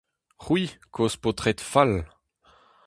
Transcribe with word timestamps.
C'hwi, 0.43 0.63
kozh 0.95 1.17
paotred 1.21 1.59
fall! 1.71 1.93